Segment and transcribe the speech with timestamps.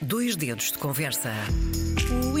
[0.00, 1.32] Dois dedos de conversa.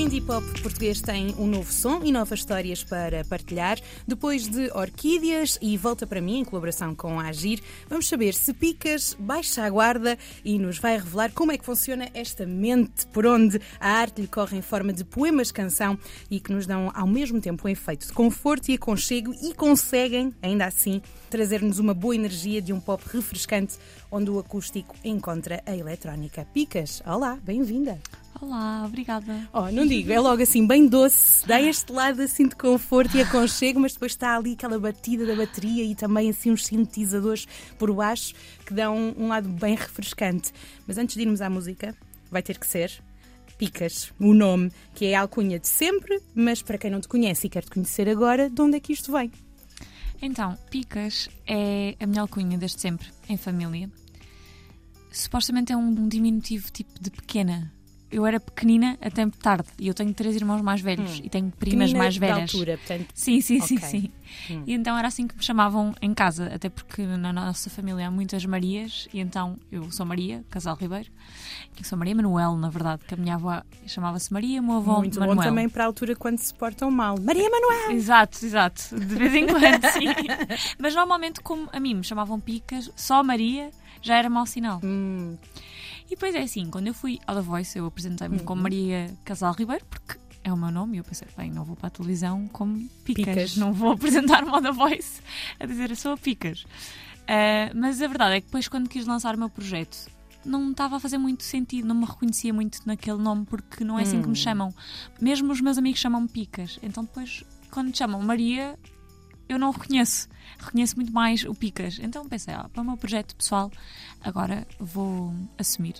[0.08, 3.78] Indie pop português tem um novo som e novas histórias para partilhar.
[4.06, 8.54] Depois de Orquídeas e Volta para mim, em colaboração com a Agir, vamos saber se
[8.54, 13.26] Picas baixa a guarda e nos vai revelar como é que funciona esta mente por
[13.26, 15.98] onde a arte lhe corre em forma de poemas-canção
[16.30, 20.34] e que nos dão ao mesmo tempo um efeito de conforto e aconchego e conseguem,
[20.40, 23.76] ainda assim, trazer-nos uma boa energia de um pop refrescante
[24.10, 26.46] onde o acústico encontra a eletrónica.
[26.54, 28.00] Picas, olá, bem-vinda.
[28.40, 29.48] Olá, obrigada.
[29.52, 33.20] Oh, não digo, é logo assim, bem doce, dá este lado assim de conforto e
[33.20, 37.46] aconchego, mas depois está ali aquela batida da bateria e também assim uns sintetizadores
[37.76, 38.34] por baixo
[38.64, 40.52] que dão um, um lado bem refrescante.
[40.86, 41.96] Mas antes de irmos à música,
[42.30, 43.02] vai ter que ser
[43.58, 47.48] Picas, o nome, que é a alcunha de sempre, mas para quem não te conhece
[47.48, 49.32] e quer te conhecer agora, de onde é que isto vem?
[50.22, 53.90] Então, Picas é a minha alcunha desde sempre, em família.
[55.10, 57.72] Supostamente é um diminutivo tipo de pequena.
[58.10, 61.22] Eu era pequenina até tarde e eu tenho três irmãos mais velhos Hum.
[61.24, 62.38] e tenho primas Pequenina mais de velhas.
[62.54, 63.86] altura, portanto, Sim, sim, sim, Ok.
[63.88, 64.10] sim.
[64.50, 64.62] Hum.
[64.66, 68.10] E então era assim que me chamavam em casa, até porque na nossa família há
[68.10, 71.10] muitas Marias, e então eu sou Maria, Casal Ribeiro,
[71.78, 74.96] e sou Maria Manuel, na verdade, que a minha avó chamava-se Maria, o meu avô
[74.98, 75.36] muito Manuel.
[75.36, 77.16] bom também para a altura quando se portam mal.
[77.20, 77.90] Maria Manuel!
[77.92, 78.98] Exato, exato.
[78.98, 80.06] De vez em quando, sim.
[80.78, 84.80] Mas normalmente, como a mim me chamavam Picas, só Maria já era mau sinal.
[84.84, 85.36] Hum,
[86.08, 88.44] E depois é assim, quando eu fui ao The Voice, eu apresentei-me Uhum.
[88.44, 91.76] como Maria Casal Ribeiro, porque é o meu nome, e eu pensei, bem, não vou
[91.76, 93.56] para a televisão como Picas, Picas.
[93.56, 95.20] não vou apresentar-me ao The Voice
[95.60, 96.64] a dizer sou a Picas.
[97.26, 100.08] Ah, mas a verdade é que depois, quando quis lançar o meu projeto,
[100.46, 104.02] não estava a fazer muito sentido, não me reconhecia muito naquele nome, porque não é
[104.02, 104.30] assim que Hum.
[104.30, 104.72] me chamam.
[105.20, 106.78] Mesmo os meus amigos chamam-me Picas.
[106.82, 108.78] Então depois, quando me chamam Maria,
[109.48, 110.28] eu não reconheço.
[110.58, 111.98] Reconheço muito mais o Picas.
[112.00, 113.70] Então pensei, ah, para o meu projeto pessoal,
[114.20, 115.94] agora vou assumir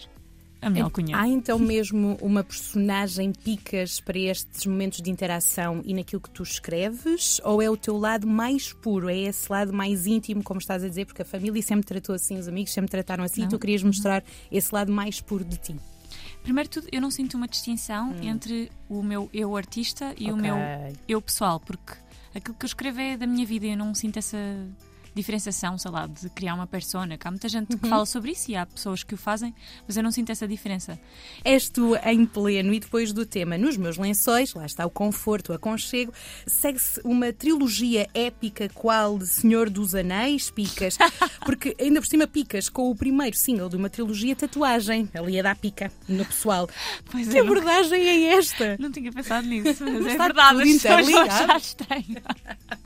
[0.61, 1.17] a minha alcunha.
[1.17, 6.43] Há então mesmo uma personagem picas para estes momentos de interação e naquilo que tu
[6.43, 7.41] escreves?
[7.45, 9.09] Ou é o teu lado mais puro?
[9.09, 11.06] É esse lado mais íntimo, como estás a dizer?
[11.06, 13.51] Porque a família sempre tratou assim, os amigos sempre trataram assim e Não.
[13.51, 15.77] tu querias mostrar esse lado mais puro de ti.
[16.43, 20.34] Primeiro de tudo, eu não sinto uma distinção entre o meu eu artista e o
[20.34, 20.43] Ok.
[20.43, 20.56] meu
[21.06, 21.93] eu pessoal, porque
[22.38, 24.38] aquilo que eu escrevo é da minha vida eu não sinto essa
[25.15, 27.17] diferenciação, sei lá, de criar uma persona.
[27.17, 29.55] Que há muita gente que fala sobre isso e há pessoas que o fazem,
[29.87, 30.99] mas eu não sinto essa diferença.
[31.45, 35.53] És tu em pleno e depois do tema Nos Meus Lençóis, lá está o conforto,
[35.53, 36.13] o aconchego,
[36.47, 40.97] segue-se uma trilogia épica qual de Senhor dos Anéis, Picas,
[41.45, 45.43] porque ainda por cima Picas com o primeiro single de uma trilogia tatuagem, ali a
[45.43, 46.69] da pica no pessoal.
[47.11, 48.77] Pois Que é, abordagem é esta?
[48.79, 52.23] não tinha pensado nisso, mas é verdade, as pessoas já estranho.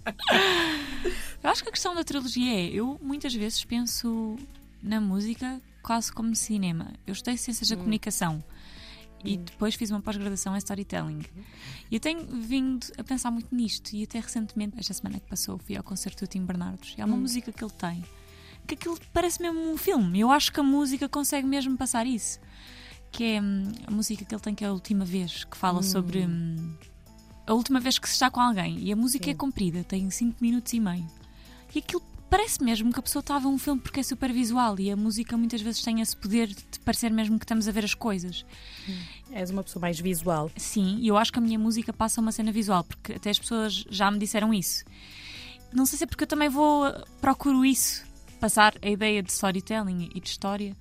[1.43, 4.37] Eu acho que a questão da trilogia é, eu muitas vezes penso
[4.83, 6.93] na música quase como cinema.
[7.07, 8.43] Eu estudei Ciências da Comunicação
[9.25, 11.23] e depois fiz uma pós-graduação em Storytelling.
[11.91, 15.59] E eu tenho vindo a pensar muito nisto e até recentemente, esta semana que passou,
[15.59, 16.95] fui ao concerto do Tim Bernardes.
[16.97, 18.05] E há uma música que ele tem
[18.67, 20.21] que aquilo parece mesmo um filme.
[20.21, 22.41] Eu acho que a música consegue mesmo passar isso.
[23.11, 25.83] Que é hum, a música que ele tem que é a última vez, que fala
[25.83, 26.75] sobre hum,
[27.47, 28.79] a última vez que se está com alguém.
[28.79, 31.07] E a música é comprida, tem 5 minutos e meio.
[31.75, 32.03] E aquilo
[32.33, 34.91] parece mesmo que a pessoa está a ver um filme porque é super visual e
[34.91, 37.95] a música muitas vezes tem esse poder de parecer mesmo que estamos a ver as
[37.95, 38.45] coisas.
[39.31, 40.51] És uma pessoa mais visual.
[40.57, 43.39] Sim, e eu acho que a minha música passa uma cena visual, porque até as
[43.39, 44.83] pessoas já me disseram isso.
[45.73, 46.91] Não sei se é porque eu também vou,
[47.21, 48.03] procuro isso,
[48.41, 50.75] passar a ideia de storytelling e de história,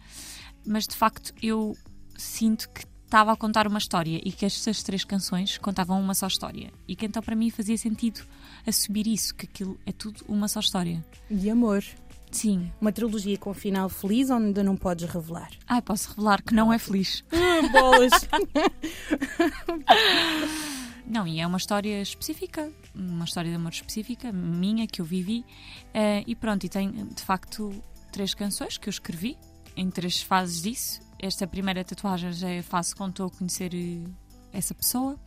[0.65, 1.77] mas de facto eu
[2.17, 6.27] sinto que estava a contar uma história e que estas três canções contavam uma só
[6.27, 6.71] história.
[6.87, 8.21] E que então para mim fazia sentido
[8.65, 11.03] assumir isso, que aquilo é tudo uma só história.
[11.29, 11.83] De amor.
[12.31, 12.71] Sim.
[12.79, 15.49] Uma trilogia com final feliz ou ainda não podes revelar?
[15.67, 17.21] Ai, posso revelar que não é feliz.
[17.33, 18.13] Ah, bolas!
[21.05, 25.43] Não, e é uma história específica, uma história de amor específica, minha, que eu vivi.
[25.93, 27.73] eh, e pronto, e tem de facto
[28.13, 29.37] três canções que eu escrevi,
[29.75, 31.01] em três fases disso.
[31.21, 34.09] Esta primeira tatuagem já é fase quando estou a conhecer eh,
[34.51, 35.19] essa pessoa.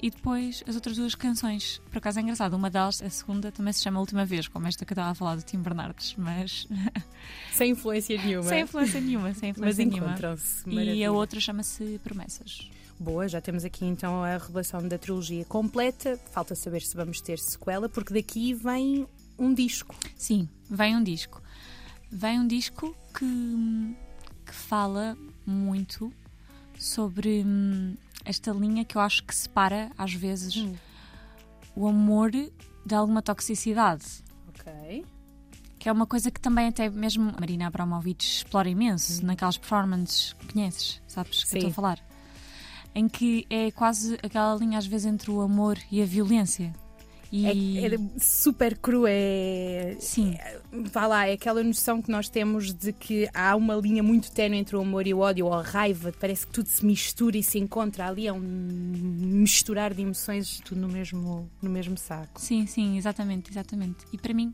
[0.00, 3.72] E depois as outras duas canções, por acaso é engraçado, uma delas, a segunda, também
[3.74, 6.66] se chama Última Vez, como esta que eu estava a falar do Tim Bernardes, mas
[7.52, 8.48] Sem influência nenhuma.
[8.48, 10.06] sem influência nenhuma, sem Mas influência nenhuma.
[10.12, 10.68] encontram-se.
[10.70, 12.70] E a outra chama-se Promessas.
[12.98, 16.18] Boa, já temos aqui então a revelação da trilogia completa.
[16.30, 19.06] Falta saber se vamos ter sequela, porque daqui vem
[19.38, 19.94] um disco.
[20.16, 21.42] Sim, vem um disco.
[22.10, 23.24] Vem um disco que,
[24.52, 25.16] que fala
[25.46, 26.12] muito
[26.78, 30.74] sobre hum, esta linha que eu acho que separa, às vezes, Hum.
[31.74, 34.04] o amor de alguma toxicidade.
[34.48, 35.04] Ok.
[35.78, 39.26] que é uma coisa que também até mesmo a Marina Abramovic explora imenso hum.
[39.26, 41.98] naquelas performances, conheces, sabes que eu estou a falar?
[42.94, 46.72] Em que é quase aquela linha às vezes entre o amor e a violência.
[47.32, 47.78] E...
[47.78, 49.96] É, é, super cru, é.
[49.98, 50.34] Sim.
[50.34, 54.30] É, vá lá, é aquela noção que nós temos de que há uma linha muito
[54.30, 57.38] ténue entre o amor e o ódio, ou a raiva, parece que tudo se mistura
[57.38, 62.38] e se encontra ali, é um misturar de emoções, tudo no mesmo, no mesmo saco.
[62.38, 64.04] Sim, sim, exatamente, exatamente.
[64.12, 64.52] E para mim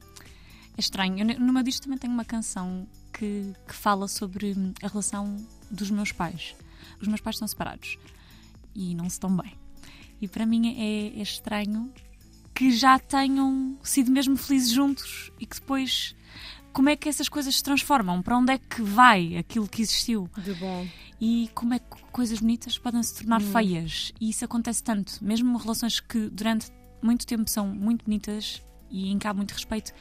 [0.76, 1.18] é estranho.
[1.18, 5.36] Eu, no meu disco também tenho uma canção que, que fala sobre a relação
[5.68, 6.54] dos meus pais.
[7.00, 7.98] Os meus pais estão separados
[8.72, 9.52] e não se estão bem.
[10.20, 11.92] E para mim é, é estranho
[12.58, 16.16] que já tenham sido mesmo felizes juntos e que depois
[16.72, 18.20] como é que essas coisas se transformam?
[18.20, 20.28] Para onde é que vai aquilo que existiu?
[20.36, 20.84] De bom.
[21.20, 23.52] E como é que coisas bonitas podem se tornar hum.
[23.52, 24.12] feias?
[24.20, 25.24] E isso acontece tanto.
[25.24, 28.60] Mesmo relações que durante muito tempo são muito bonitas
[28.90, 29.92] e em que há muito respeito,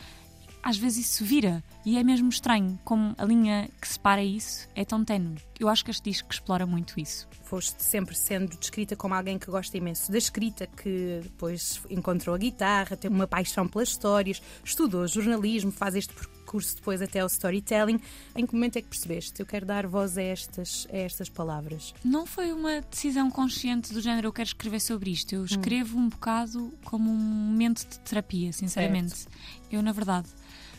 [0.68, 1.64] às vezes isso vira.
[1.86, 5.38] E é mesmo estranho como a linha que separa isso é tão tenue.
[5.58, 9.50] Eu acho que este disco explora muito isso foste sempre sendo descrita como alguém que
[9.50, 15.08] gosta imenso da escrita, que depois encontrou a guitarra, tem uma paixão pelas histórias, estudou
[15.08, 18.00] jornalismo, faz este percurso depois até ao storytelling.
[18.36, 19.40] Em que momento é que percebeste?
[19.40, 21.94] Eu quero dar voz a estas, a estas palavras.
[22.04, 25.34] Não foi uma decisão consciente do género eu quero escrever sobre isto.
[25.34, 25.46] Eu hum.
[25.46, 26.02] escrevo hum.
[26.02, 29.16] um bocado como um momento de terapia, sinceramente.
[29.16, 29.38] Certo.
[29.72, 30.28] Eu, na verdade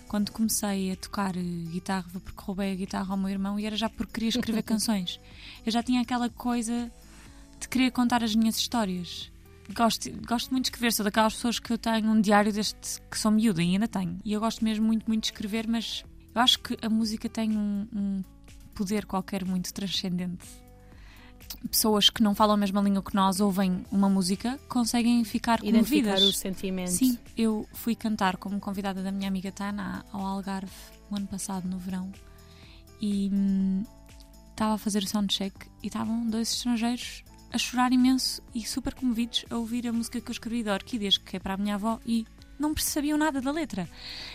[0.09, 1.41] quando comecei a tocar eh,
[1.71, 5.21] guitarra, porque roubei a guitarra ao meu irmão e era já porque queria escrever canções.
[5.65, 6.91] Eu já tinha aquela coisa
[7.61, 9.31] de querer contar as minhas histórias.
[9.75, 12.75] Gosto, gosto muito de escrever, sou daquelas pessoas que eu tenho um diário desde
[13.11, 14.19] que sou miúda e ainda tenho.
[14.25, 16.03] E eu gosto mesmo muito, muito de escrever, mas
[16.35, 18.25] eu acho que a música tem um, um
[18.75, 20.68] poder qualquer muito transcendente
[21.71, 25.91] pessoas que não falam a mesma língua que nós ouvem uma música conseguem ficar comovidas.
[25.91, 26.91] Identificar o sentimento.
[26.91, 30.73] Sim, eu fui cantar como convidada da minha amiga Tana ao Algarve
[31.11, 32.13] o ano passado, no verão,
[33.01, 33.83] e hum,
[34.51, 37.23] estava a fazer o soundcheck e estavam dois estrangeiros
[37.53, 41.17] a chorar imenso e super comovidos a ouvir a música que eu escrevi da Orquídeas,
[41.17, 42.27] que é para a minha avó, e
[42.59, 43.89] não percebiam nada da letra.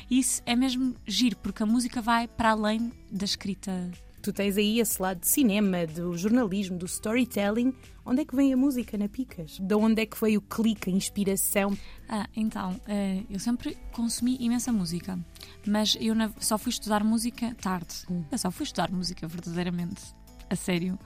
[0.10, 3.92] Isso é mesmo giro, porque a música vai para além da escrita
[4.24, 7.74] Tu tens aí esse lado de cinema, do jornalismo, do storytelling.
[8.06, 9.60] Onde é que vem a música na Picas?
[9.60, 11.78] De onde é que veio o clique, a inspiração?
[12.08, 15.20] Ah, então, eh, eu sempre consumi imensa música,
[15.68, 17.94] mas eu só fui estudar música tarde.
[18.10, 18.24] Hum.
[18.32, 20.02] Eu só fui estudar música verdadeiramente,
[20.50, 20.98] a sério,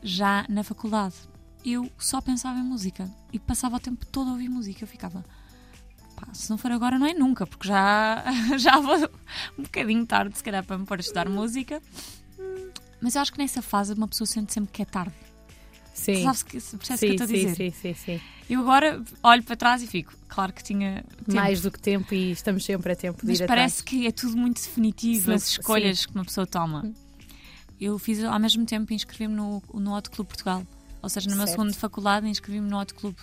[0.00, 1.16] já na faculdade.
[1.64, 4.84] Eu só pensava em música e passava o tempo todo a ouvir música.
[4.84, 5.24] Eu ficava,
[6.32, 8.22] se não for agora, não é nunca, porque já,
[8.56, 8.94] já vou
[9.58, 11.82] um bocadinho tarde, se calhar, para me pôr a estudar música.
[13.02, 15.12] Mas eu acho que nessa fase uma pessoa sente sempre que é tarde.
[15.92, 16.22] Sim.
[16.22, 17.54] Sabes que, percebes sim, que eu estou a dizer?
[17.54, 18.20] Sim, sim, sim.
[18.48, 21.34] Eu agora olho para trás e fico, claro que tinha tempo.
[21.34, 24.00] Mais do que tempo e estamos sempre a tempo de Mas ir parece atrás.
[24.00, 26.08] que é tudo muito definitivo, as escolhas sim.
[26.08, 26.84] que uma pessoa toma.
[26.86, 26.94] Hum.
[27.80, 30.64] Eu fiz ao mesmo tempo inscrevi-me no, no Auto Clube Portugal.
[31.02, 31.58] Ou seja, no meu certo.
[31.58, 33.18] segundo de faculdade inscrevi-me no Auto Clube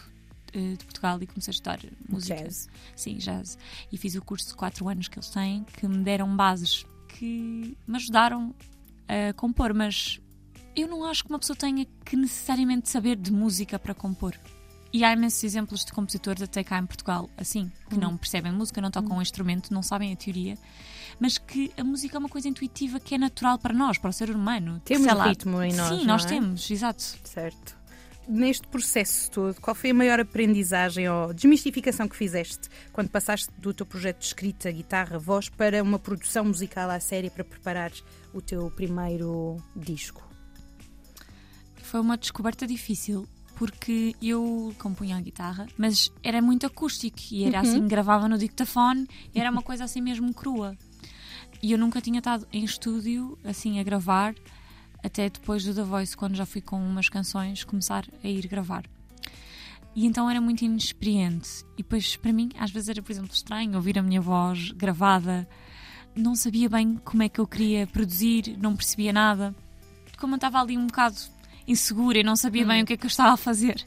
[0.53, 2.35] uh, de Portugal e comecei a estudar música.
[2.35, 2.67] Jazz.
[2.95, 3.57] Sim, jazz.
[3.89, 7.77] E fiz o curso de 4 anos que eles têm, que me deram bases que
[7.87, 8.53] me ajudaram
[9.09, 10.19] a compor, mas
[10.75, 14.35] eu não acho que uma pessoa tenha que necessariamente saber de música para compor.
[14.91, 17.99] E há imensos exemplos de compositores até cá em Portugal, assim, que hum.
[17.99, 19.19] não percebem música, não tocam hum.
[19.19, 20.57] um instrumento, não sabem a teoria,
[21.19, 24.13] mas que a música é uma coisa intuitiva que é natural para nós, para o
[24.13, 24.81] ser humano.
[24.83, 25.99] Temos lá, ritmo em nós.
[25.99, 26.27] Sim, nós é?
[26.27, 27.03] temos, exato.
[27.23, 27.78] Certo.
[28.29, 33.73] Neste processo todo, qual foi a maior aprendizagem ou desmistificação que fizeste quando passaste do
[33.73, 38.39] teu projeto de escrita, guitarra, voz, para uma produção musical à série para preparares o
[38.39, 40.21] teu primeiro disco?
[41.81, 47.61] Foi uma descoberta difícil porque eu compunha a guitarra, mas era muito acústico e era
[47.61, 47.77] assim, uhum.
[47.77, 50.77] assim, gravava no dictafone, era uma coisa assim mesmo crua.
[51.63, 54.35] E eu nunca tinha estado em estúdio assim a gravar
[55.03, 58.83] até depois do The Voice, quando já fui com umas canções, começar a ir gravar.
[59.95, 61.65] E então era muito inexperiente.
[61.73, 65.47] E depois, para mim, às vezes era, por exemplo, estranho ouvir a minha voz gravada
[66.15, 69.55] não sabia bem como é que eu queria produzir, não percebia nada.
[70.17, 71.15] Como eu estava ali um bocado
[71.69, 72.67] insegura e não sabia hum.
[72.67, 73.85] bem o que é que eu estava a fazer,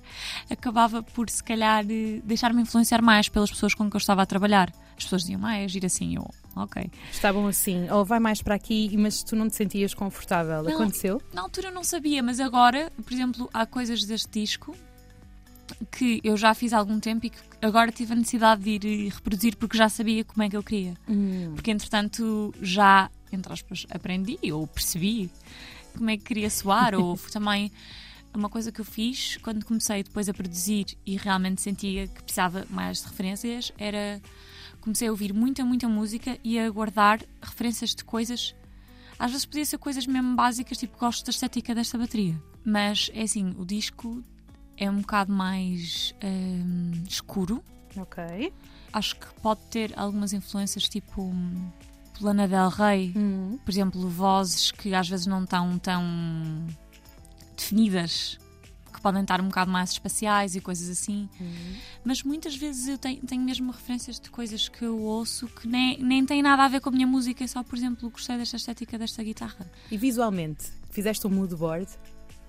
[0.49, 4.27] acabava por, se calhar, eh, deixar-me influenciar mais pelas pessoas com que eu estava a
[4.27, 4.73] trabalhar.
[4.97, 6.91] As pessoas diziam, ah, é agir assim, eu, ok.
[7.11, 10.63] Estavam assim, ou vai mais para aqui, mas tu não te sentias confortável.
[10.63, 11.21] Não, Aconteceu?
[11.33, 14.77] Na altura eu não sabia, mas agora, por exemplo, há coisas deste disco
[15.91, 19.13] que eu já fiz há algum tempo e que agora tive a necessidade de ir
[19.13, 20.95] reproduzir porque já sabia como é que eu queria.
[21.09, 21.53] Hum.
[21.55, 25.31] Porque entretanto já, entre aspas, aprendi ou percebi
[25.93, 27.71] como é que queria soar, ou também
[28.35, 32.67] uma coisa que eu fiz quando comecei depois a produzir e realmente sentia que precisava
[32.71, 34.21] mais de referências era
[34.81, 38.55] comecei a ouvir muita, muita música e a guardar referências de coisas.
[39.19, 42.35] Às vezes podia ser coisas mesmo básicas, tipo gosto da estética desta bateria.
[42.65, 44.23] Mas é assim, o disco
[44.77, 47.63] é um bocado mais hum, escuro.
[47.97, 48.53] Ok.
[48.93, 51.33] Acho que pode ter algumas influências, tipo
[52.23, 53.59] hum, Lana Del Rey, Hum.
[53.65, 56.03] por exemplo, vozes que às vezes não estão tão
[57.57, 58.39] definidas,
[58.93, 61.29] que podem estar um bocado mais espaciais e coisas assim.
[62.05, 65.99] Mas muitas vezes eu tenho, tenho mesmo referências de coisas que eu ouço que nem,
[66.03, 68.57] nem têm nada a ver com a minha música, é só, por exemplo, gostei desta
[68.57, 69.71] estética desta guitarra.
[69.91, 71.89] E visualmente, fizeste um mood board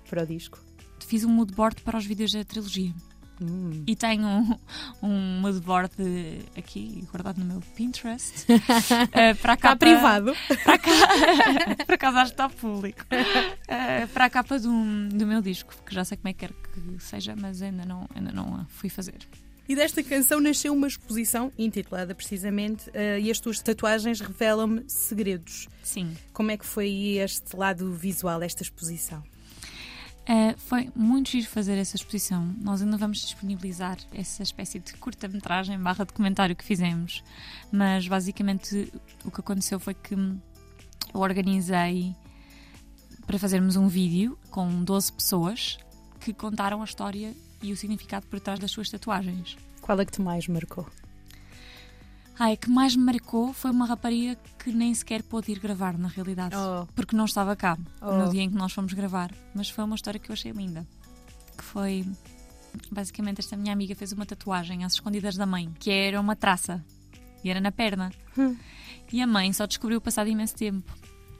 [0.08, 0.58] para o disco?
[1.06, 2.94] Fiz um moodboard para os vídeos da trilogia.
[3.40, 3.82] Hum.
[3.86, 4.58] E tenho um,
[5.02, 5.90] um moodboard
[6.56, 8.46] aqui guardado no meu Pinterest.
[9.12, 10.32] eh, para a Está capa, privado.
[10.62, 10.90] Para cá,
[11.84, 13.04] por acaso acho que está público.
[13.66, 16.54] Eh, para a capa do, do meu disco, que já sei como é que quero
[16.54, 19.18] que seja, mas ainda não, ainda não a fui fazer.
[19.68, 25.68] E desta canção nasceu uma exposição intitulada precisamente eh, E as tuas tatuagens revelam-me segredos.
[25.82, 26.14] Sim.
[26.32, 29.22] Como é que foi este lado visual, esta exposição?
[30.24, 32.54] Uh, foi muito giro fazer essa exposição.
[32.60, 37.22] Nós ainda vamos disponibilizar essa espécie de curta-metragem barra documentário que fizemos.
[37.70, 38.90] Mas basicamente
[39.24, 42.16] o que aconteceu foi que eu organizei
[43.26, 45.78] para fazermos um vídeo com 12 pessoas
[46.20, 49.56] que contaram a história e o significado por trás das suas tatuagens.
[49.82, 50.86] Qual é que te mais marcou?
[52.38, 56.08] Ai, que mais me marcou foi uma rapariga que nem sequer pôde ir gravar, na
[56.08, 56.56] realidade.
[56.56, 56.86] Oh.
[56.94, 58.12] Porque não estava cá Oh.
[58.18, 59.30] no dia em que nós fomos gravar.
[59.54, 60.86] Mas foi uma história que eu achei linda.
[61.56, 62.04] Que foi.
[62.90, 66.84] Basicamente, esta minha amiga fez uma tatuagem às escondidas da mãe, que era uma traça.
[67.44, 68.10] E era na perna.
[68.36, 68.56] Hum.
[69.12, 70.92] E a mãe só descobriu passado imenso tempo.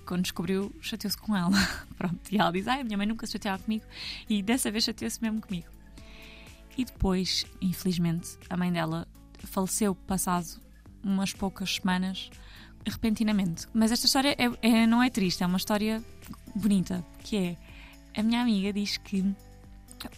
[0.07, 1.51] Quando descobriu, chateou-se com ela.
[1.99, 2.21] Pronto.
[2.31, 3.85] E ela diz: Ai, a minha mãe nunca se chateava comigo.
[4.29, 5.67] E dessa vez chateou-se mesmo comigo.
[6.79, 9.09] E depois, infelizmente, a mãe dela
[9.45, 10.61] faleceu passado
[11.05, 12.31] umas poucas semanas,
[12.87, 13.67] repentinamente.
[13.73, 16.03] Mas esta história é- é- não é triste, é uma história
[16.55, 17.57] bonita, que é
[18.17, 19.25] a minha amiga diz que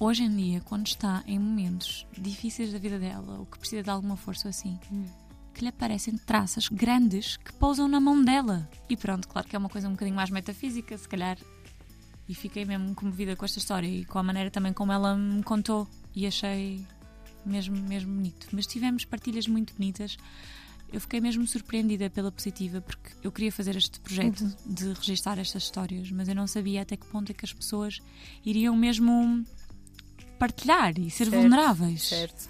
[0.01, 3.91] hoje em dia, quando está em momentos difíceis da vida dela, ou que precisa de
[3.91, 4.79] alguma força ou assim,
[5.55, 8.69] que lhe aparecem traças grandes que pousam na mão dela.
[8.91, 11.39] E pronto, claro que é uma coisa um bocadinho mais metafísica, se calhar.
[12.29, 15.43] E fiquei mesmo comovida com esta história e com a maneira também como ela me
[15.45, 15.89] contou.
[16.15, 16.85] E achei
[17.45, 18.49] mesmo, mesmo bonito.
[18.53, 20.17] Mas tivemos partilhas muito bonitas.
[20.93, 25.65] Eu fiquei mesmo surpreendida pela positiva, porque eu queria fazer este projeto de registar estas
[25.65, 28.01] histórias, mas eu não sabia até que ponto é que as pessoas
[28.45, 29.45] iriam mesmo
[30.39, 32.03] partilhar e ser Certo, vulneráveis.
[32.09, 32.49] Certo.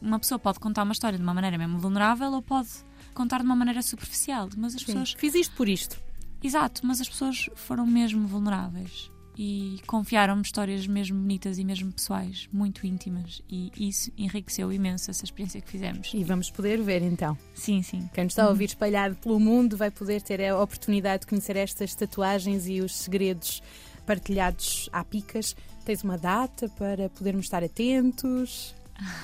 [0.00, 2.70] Uma pessoa pode contar uma história de uma maneira mesmo vulnerável ou pode
[3.14, 4.86] contar de uma maneira superficial, mas as Sim.
[4.86, 6.00] pessoas Fiz isto por isto.
[6.42, 12.48] Exato, mas as pessoas foram mesmo vulneráveis e confiaram-me histórias mesmo bonitas e mesmo pessoais,
[12.52, 16.12] muito íntimas, e isso enriqueceu imenso essa experiência que fizemos.
[16.14, 17.36] E vamos poder ver então.
[17.54, 18.08] Sim, sim.
[18.12, 21.56] Quem nos está a ouvir espalhado pelo mundo vai poder ter a oportunidade de conhecer
[21.56, 23.62] estas tatuagens e os segredos
[24.06, 25.56] partilhados à picas.
[25.84, 28.74] Tens uma data para podermos estar atentos?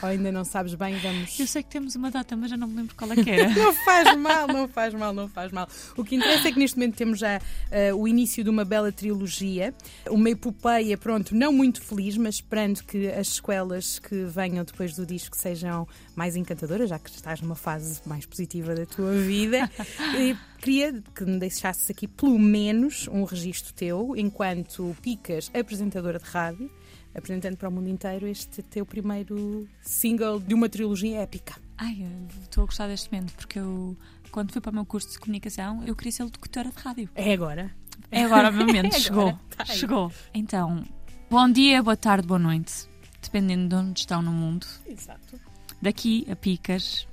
[0.02, 0.96] Ou ainda não sabes bem?
[0.98, 1.38] Vamos.
[1.38, 3.48] Eu sei que temos uma data, mas já não me lembro qual é que era.
[3.58, 5.68] Não faz mal, não faz mal, não faz mal.
[5.96, 8.90] O que interessa é que neste momento temos já eh, o início de uma bela
[8.92, 9.74] trilogia,
[10.08, 15.04] uma epopeia, pronto, não muito feliz, mas esperando que as sequelas que venham depois do
[15.04, 19.70] disco sejam mais encantadoras, já que estás numa fase mais positiva da tua vida.
[20.16, 26.24] E queria que me deixasses aqui pelo menos um registro teu, enquanto Picas, apresentadora de
[26.24, 26.70] rádio,
[27.14, 31.54] apresentando para o mundo inteiro este teu primeiro single de uma trilogia épica.
[31.76, 32.06] Ai,
[32.42, 33.96] estou a gostar deste momento, porque eu,
[34.30, 37.08] quando fui para o meu curso de comunicação, eu queria ser locutora de rádio.
[37.14, 37.70] É agora.
[38.10, 39.28] É agora o meu momento, É chegou.
[39.28, 40.12] agora, tá chegou.
[40.34, 40.84] Então,
[41.30, 42.88] bom dia, boa tarde, boa noite,
[43.22, 44.66] dependendo de onde estão no mundo.
[44.86, 45.38] Exato.
[45.80, 47.06] daqui a Picas.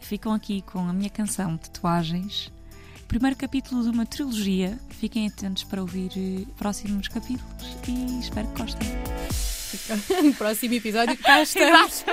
[0.00, 2.52] Ficam aqui com a minha canção Tatuagens.
[3.10, 4.78] Primeiro capítulo de uma trilogia.
[4.88, 8.88] Fiquem atentos para ouvir eh, próximos capítulos e espero que gostem.
[10.22, 12.04] No próximo episódio, cá estamos.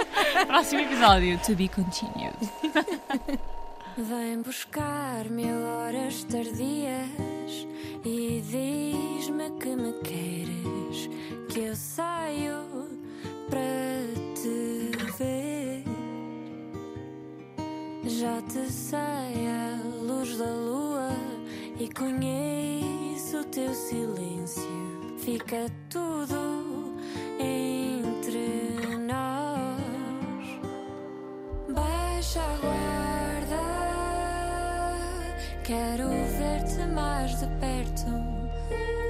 [0.48, 2.34] Próximo episódio, to be continued.
[3.96, 7.68] Vem buscar mil horas tardias
[8.04, 11.10] e diz-me que me queres,
[11.54, 12.90] que eu saio
[13.52, 14.02] para
[14.34, 15.84] te ver.
[18.08, 20.87] Já te sei à luz da lua
[21.80, 24.64] e conheço o teu silêncio.
[25.20, 26.96] Fica tudo
[27.40, 29.78] entre nós.
[31.70, 33.64] Baixa a guarda,
[35.64, 36.08] quero
[36.38, 38.10] ver-te mais de perto.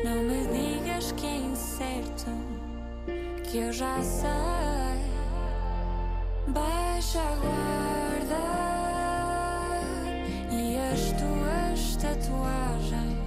[0.04, 2.32] Não me digas que é incerto,
[3.44, 4.28] que eu já sei.
[6.48, 7.77] Baixa a guarda,
[12.02, 13.18] tatuagens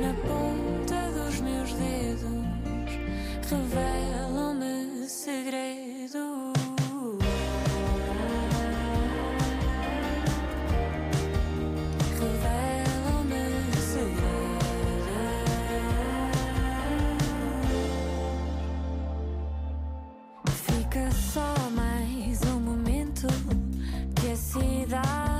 [0.00, 2.42] na ponta dos meus dedos
[3.52, 6.52] revelam-me segredo.
[12.18, 13.44] Revelam-me
[13.76, 14.32] segredo.
[20.46, 23.26] Fica só mais um momento
[24.14, 25.31] que a cidade.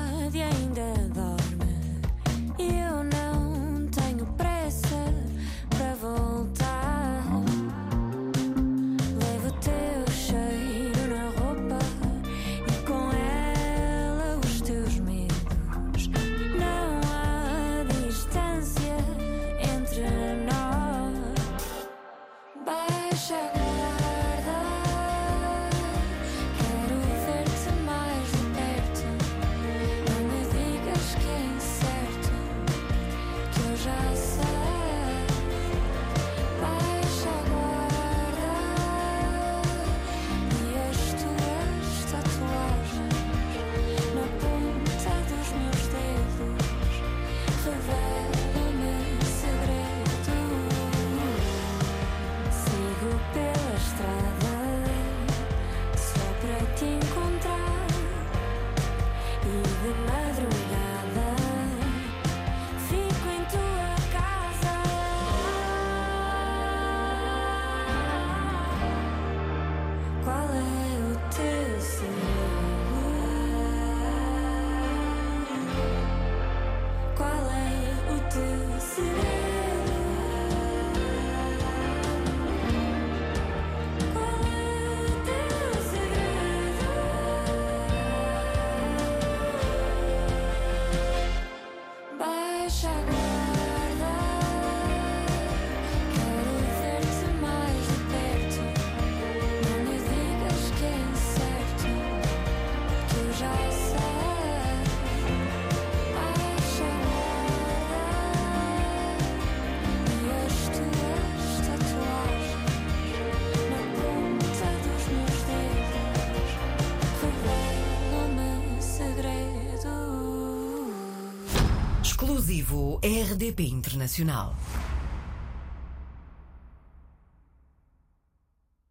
[123.05, 124.55] RDP Internacional.